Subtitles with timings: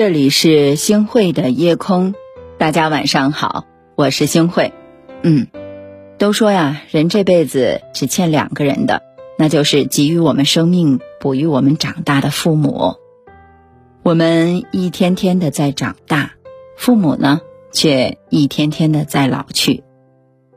[0.00, 2.14] 这里是星汇的夜空，
[2.56, 3.66] 大家晚上好，
[3.96, 4.72] 我是星汇。
[5.20, 5.48] 嗯，
[6.16, 9.02] 都说呀，人这辈子只欠两个人的，
[9.36, 12.94] 那就是给予我们生命、哺育我们长大的父母。
[14.02, 16.32] 我们一天天的在长大，
[16.78, 19.84] 父母呢，却一天天的在老去。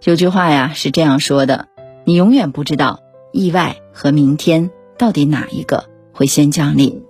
[0.05, 1.67] 有句话呀是这样说的：
[2.05, 3.01] 你永远不知道
[3.33, 7.03] 意外和明天到底哪一个会先降临。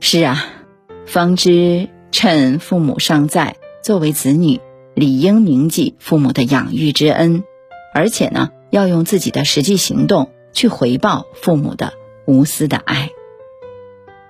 [0.00, 0.54] 是啊。
[1.08, 4.60] 方知趁父母尚在，作为子女，
[4.92, 7.44] 理应铭记父母的养育之恩，
[7.94, 11.94] 而且呢，要用自己的实际行动去回报父母的
[12.26, 13.08] 无私的爱。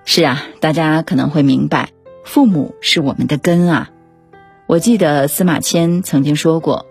[0.05, 1.89] 是啊，大家可能会明白，
[2.23, 3.91] 父母是我们的根啊。
[4.65, 6.85] 我记得司马迁曾经说过：“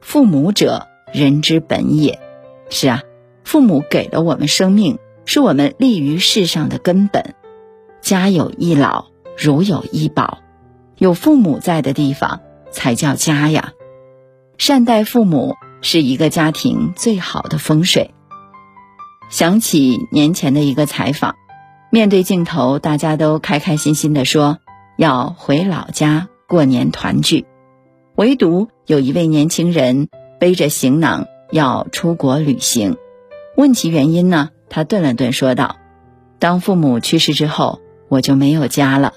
[0.00, 2.18] 父母者，人之本也。”
[2.70, 3.02] 是啊，
[3.44, 7.34] 父母给了我们生命，是我们立于世上的根本。
[8.00, 9.12] 家有一老。
[9.36, 10.38] 如有医保，
[10.96, 12.40] 有父母在的地方
[12.70, 13.72] 才叫家呀。
[14.58, 18.14] 善待父母是一个家庭最好的风水。
[19.28, 21.34] 想起年前的一个采访，
[21.90, 24.58] 面对镜头，大家都开开心心的说
[24.96, 27.46] 要回老家过年团聚，
[28.14, 32.96] 唯独有一位年轻人背着行囊要出国旅行。
[33.56, 35.76] 问其原因呢，他顿了顿说道
[36.38, 39.14] ：“当父母去世之后，我就没有家了。”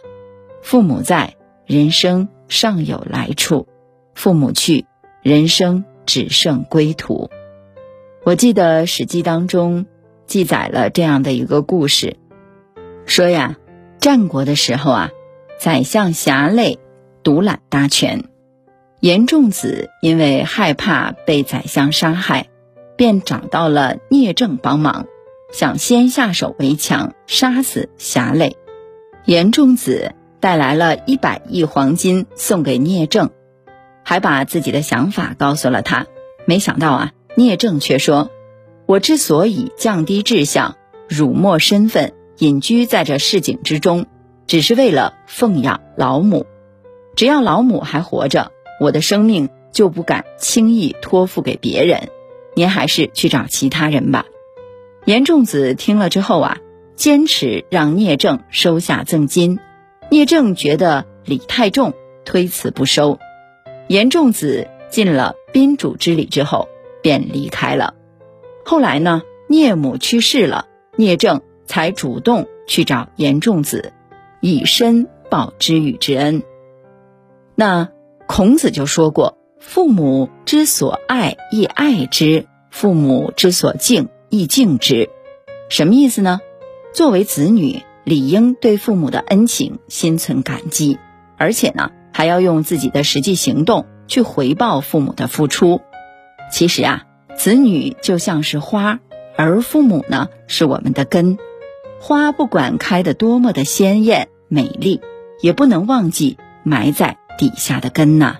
[0.69, 3.67] 父母在，人生尚有来处；
[4.15, 4.85] 父母去，
[5.21, 7.29] 人生只剩归途。
[8.25, 9.85] 我记得《史记》当中
[10.25, 12.17] 记载了这样的一个故事，
[13.05, 13.55] 说呀，
[14.01, 15.11] 战国的时候啊，
[15.57, 16.79] 宰相侠累
[17.23, 18.25] 独揽大权，
[18.99, 22.49] 严仲子因为害怕被宰相杀害，
[22.97, 25.05] 便找到了聂政帮忙，
[25.49, 28.57] 想先下手为强，杀死侠累。
[29.23, 30.13] 严仲子。
[30.47, 33.31] 带来了一百亿黄金送给聂政，
[34.05, 36.07] 还把自己的想法告诉了他。
[36.45, 38.31] 没想到啊，聂政却说
[38.87, 40.77] ：“我之所以降低志向、
[41.09, 44.05] 辱没身份、隐居在这市井之中，
[44.47, 46.45] 只是为了奉养老母。
[47.17, 52.07] 只要老母还活着，我的生命就不敢轻易托付给别人。
[52.55, 54.23] 您还是去找其他人吧。”
[55.03, 56.57] 严仲子听了之后啊，
[56.95, 59.59] 坚持让聂政收下赠金。
[60.09, 63.19] 聂政觉得礼太重，推辞不收。
[63.87, 66.69] 严仲子尽了宾主之礼之后，
[67.01, 67.93] 便离开了。
[68.65, 73.91] 后来呢，聂母去世了，聂政才主动去找严仲子，
[74.39, 76.43] 以身报知遇之恩。
[77.55, 77.89] 那
[78.27, 85.09] 孔子就说过：“父母之所爱，亦爱之；父母之所敬，亦敬之。”
[85.69, 86.39] 什么意思呢？
[86.93, 87.83] 作为子女。
[88.07, 90.97] 理应对父母的恩情心存感激，
[91.35, 95.81] 而且呢，还要用自己的实际行动去回报父母的付出。
[96.49, 97.03] 其实啊，
[97.35, 99.01] 子女就像是花，
[99.35, 101.37] 而父母呢是我们的根。
[101.99, 105.01] 花不管开得多么的鲜艳美丽，
[105.41, 108.37] 也不能忘记埋在底下的根呐。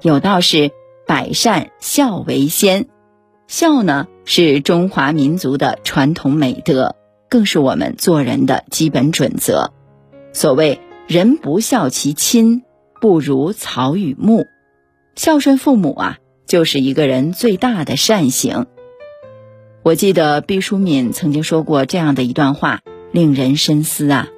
[0.00, 0.72] 有道是
[1.06, 2.88] “百善孝为先”，
[3.46, 6.96] 孝呢是中华民族的传统美德。
[7.34, 9.72] 更是我们做人的基本准则。
[10.32, 10.78] 所谓
[11.08, 12.62] “人不孝其亲，
[13.00, 14.46] 不如草与木”，
[15.16, 18.66] 孝顺父母啊，就是一个人最大的善行。
[19.82, 24.28] 我记得毕淑敏曾经说过这样的一段话，令人深思啊。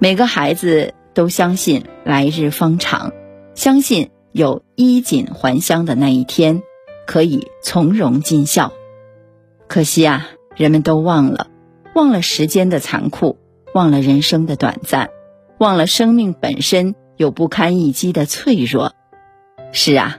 [0.00, 3.12] 每个孩子都相信来日方长，
[3.54, 6.64] 相信有衣锦还乡的那一天，
[7.06, 8.72] 可以从容尽孝。
[9.68, 10.26] 可惜啊，
[10.56, 11.50] 人们都忘了。
[11.96, 13.38] 忘了时间的残酷，
[13.72, 15.08] 忘了人生的短暂，
[15.56, 18.92] 忘了生命本身有不堪一击的脆弱。
[19.72, 20.18] 是啊，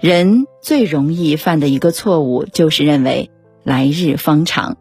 [0.00, 3.30] 人最容易犯的一个错误就是认为
[3.62, 4.78] 来日方长，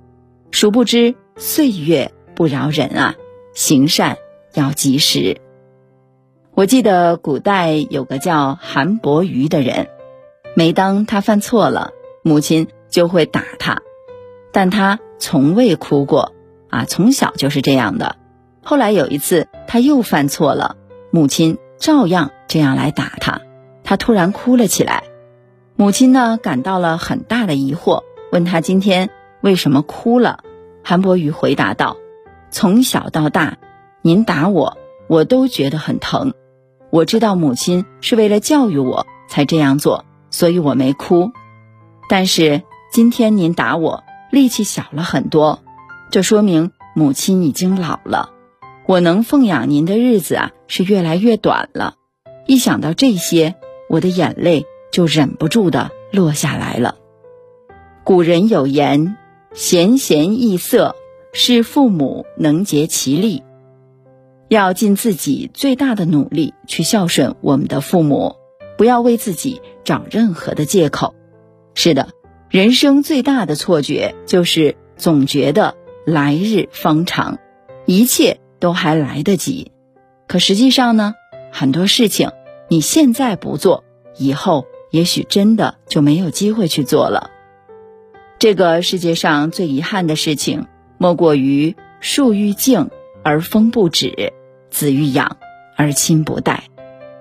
[0.50, 3.16] 殊不知岁月不饶人啊！
[3.54, 4.18] 行善
[4.54, 5.42] 要及时。
[6.54, 9.90] 我记得古代有个叫韩伯瑜的人，
[10.56, 11.92] 每当他犯错了，
[12.24, 13.82] 母亲就会打他，
[14.54, 16.32] 但他从未哭过。
[16.70, 18.16] 啊，从小就是这样的。
[18.64, 20.76] 后来有一次，他又犯错了，
[21.12, 23.42] 母亲照样这样来打他。
[23.84, 25.04] 他突然哭了起来，
[25.78, 29.10] 母亲呢感到了很大的疑惑，问他今天
[29.42, 30.40] 为什么哭了。
[30.84, 31.98] 韩伯瑜回答道
[32.52, 33.58] ：“从小到大，
[34.02, 34.78] 您打我，
[35.08, 36.34] 我都觉得很疼。
[36.90, 41.32] 我知道母亲是为了教育我才这样做，所以我没哭。
[42.10, 45.60] 但是今天您打我，力气小了很多。”
[46.10, 48.32] 这说明母亲已经老了，
[48.88, 51.96] 我能奉养您的日子啊是越来越短了。
[52.46, 53.56] 一想到这些，
[53.90, 56.96] 我的眼泪就忍不住的落下来了。
[58.06, 59.18] 古人有言
[59.54, 60.96] ：“贤贤易色，
[61.34, 63.44] 是父母能竭其力。”
[64.48, 68.38] 要尽自己最大的努力去孝顺我们的父母，
[68.78, 71.16] 不要为自己找任何的借口。
[71.76, 72.08] 是的，
[72.50, 75.76] 人生最大的错觉就是总觉得
[76.10, 77.38] 来日方长，
[77.86, 79.74] 一切都还来得及。
[80.26, 81.16] 可实际上呢，
[81.52, 82.32] 很多事情
[82.70, 83.84] 你现在不做，
[84.18, 87.30] 以后也许真的就没有机会去做了。
[88.40, 90.68] 这个世界上最遗憾的事情，
[90.98, 92.90] 莫过于树欲静
[93.22, 94.32] 而风不止，
[94.70, 95.36] 子欲养
[95.76, 96.64] 而亲不待。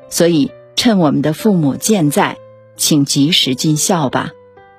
[0.08, 2.36] 所以，趁我们的父母健在，
[2.76, 4.30] 请及时尽孝吧，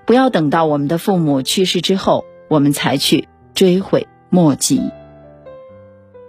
[0.06, 3.27] 不要等到我们的父母去世之后，我们才去
[3.57, 4.80] 追悔莫及。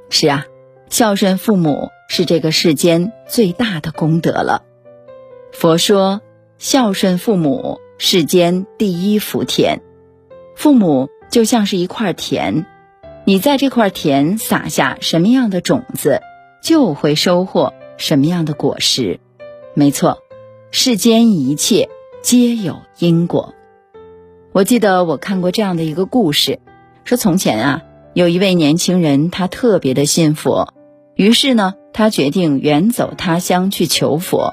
[0.09, 0.47] 是啊，
[0.89, 4.63] 孝顺父母是这个世间最大的功德了。
[5.53, 6.23] 佛说，
[6.57, 9.83] 孝顺父母，世间第一福田。
[10.57, 12.65] 父母就像是一块田，
[13.27, 16.23] 你在这块田撒下什么样的种子，
[16.63, 19.21] 就会收获什么样的果实。
[19.75, 20.23] 没错，
[20.71, 21.91] 世间一切
[22.23, 23.55] 皆有因果。
[24.53, 26.61] 我记得我看过这样的一个故事，
[27.09, 27.83] 说从前啊，
[28.13, 30.75] 有一位年轻人，他特别的信佛，
[31.15, 34.53] 于是呢，他决定远走他乡去求佛。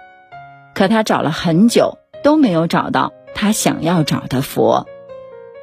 [0.73, 4.87] 可他找了很久都没有找到他想要找的佛。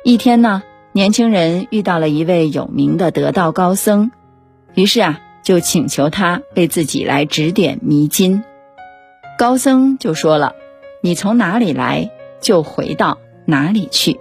[0.04, 0.62] 一天呢，
[0.92, 4.10] 年轻人遇到了一位有名的得道高僧，
[4.74, 8.44] 于是啊，就请求他为自己来指点迷津。
[9.38, 10.56] 高僧就说了
[11.00, 12.10] ：“你从哪里来，
[12.42, 13.16] 就回到
[13.46, 14.20] 哪里去。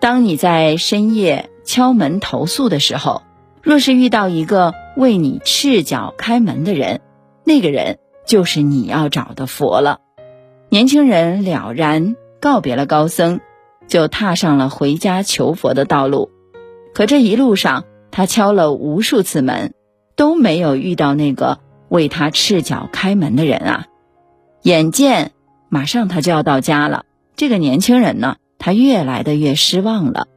[0.00, 3.22] 当你在深夜敲门投诉的时候，
[3.62, 7.00] 若是遇到一个为你赤脚开门的人，
[7.44, 10.00] 那个人就是你要找的佛了。”
[10.70, 13.40] 年轻人了然，告别了高僧。
[13.88, 16.30] 就踏上了回家求佛的道路，
[16.94, 19.74] 可这一路上，他敲了无数次门，
[20.14, 21.58] 都没有遇到那个
[21.88, 23.86] 为他赤脚开门的人啊！
[24.62, 25.32] 眼见
[25.68, 27.04] 马上他就要到家了，
[27.34, 30.28] 这个年轻人呢，他越来的越失望了。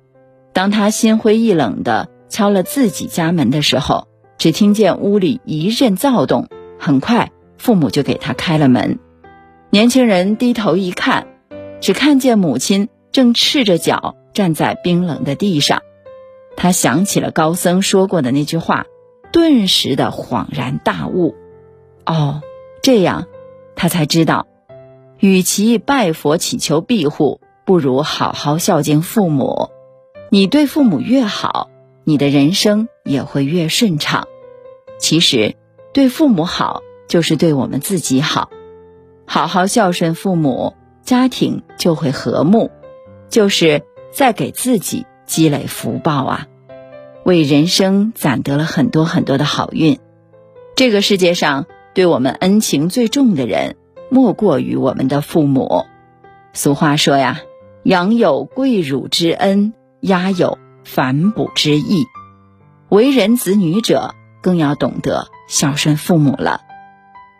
[0.51, 4.07] 当他心灰意冷的敲了自己家门的时候，
[4.39, 6.47] 只听见屋里一阵躁动，
[6.79, 8.97] 很快父母就给他开了门。
[9.69, 11.27] 年轻人低头一看，
[11.79, 12.89] 只看见母亲。
[13.11, 15.83] 正赤着脚站在冰冷的地上，
[16.57, 18.87] 他想起了高僧说过的那句话，
[19.31, 21.35] 顿时的恍然大悟。
[22.07, 22.41] 哦，
[22.81, 23.27] 这样，
[23.75, 24.47] 他才知道，
[25.19, 29.69] 与其拜佛祈求庇护，不如好好孝敬父母。
[30.29, 31.69] 你对父母越好，
[32.03, 34.27] 你的人生也会越顺畅。
[34.99, 35.55] 其实，
[35.93, 38.49] 对父母好就是对我们自己好，
[39.25, 40.73] 好好孝顺父母，
[41.03, 42.71] 家庭就会和睦。
[43.29, 46.47] 就是在给自己积累福报啊，
[47.23, 49.99] 为人生攒得了很多很多的好运。
[50.75, 53.75] 这个世界上对我们恩情最重的人，
[54.09, 55.85] 莫过于我们的父母。
[56.53, 57.41] 俗话说呀，
[57.83, 62.05] 养有跪乳之恩，压有反哺之意。
[62.89, 66.61] 为人子女者，更要懂得孝顺父母了。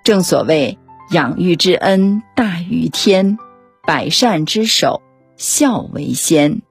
[0.03, 0.77] 正所谓，
[1.11, 3.37] 养育之恩大于天，
[3.85, 5.01] 百善之首。
[5.35, 6.61] 孝为先。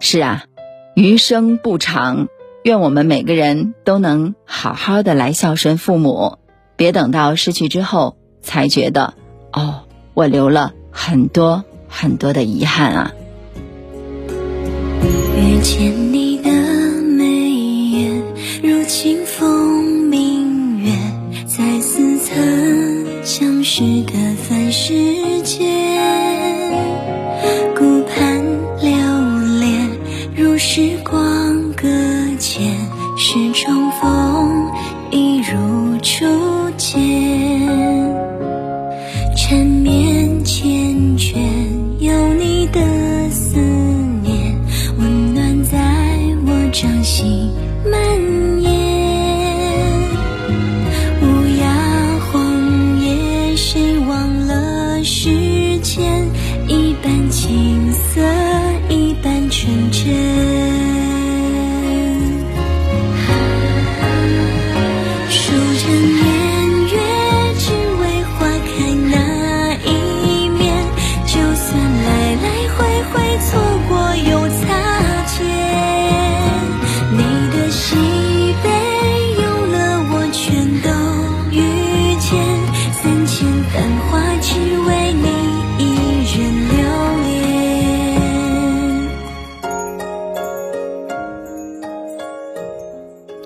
[0.00, 0.44] 是啊，
[0.96, 2.28] 余生不长，
[2.64, 6.38] 愿我们每个人都能好好的来孝顺父母，
[6.76, 9.14] 别等到失去之后才觉得，
[9.52, 9.82] 哦，
[10.14, 13.12] 我留了很多很多的遗憾啊。
[15.36, 16.50] 遇见你的
[17.02, 17.24] 眉
[17.90, 18.22] 眼，
[18.62, 20.90] 如清风明月，
[21.46, 24.94] 在似曾相识的凡世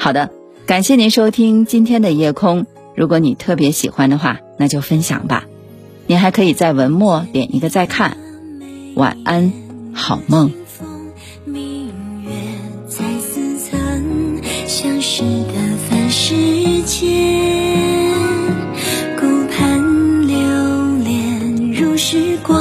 [0.06, 0.30] 好的，
[0.66, 2.66] 感谢您收听今天的夜空。
[2.94, 5.46] 如果你特别喜欢的话，那就分享吧。
[6.06, 8.16] 您还可以在文末点一个再看。
[8.94, 9.52] 晚安，
[9.92, 10.52] 好梦。
[11.44, 11.88] 明
[12.22, 12.30] 月
[12.86, 15.54] 在似曾相识的
[15.90, 16.36] 凡世
[16.82, 17.10] 间，
[19.18, 20.36] 顾盼流
[21.02, 22.55] 连如时光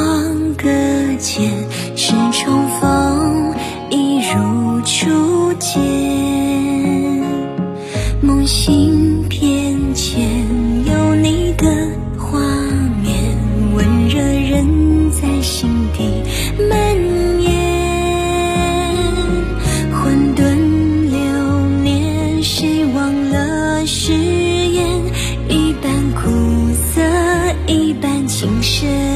[27.68, 29.15] 一半情深。